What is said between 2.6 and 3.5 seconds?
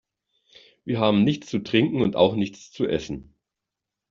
zu essen.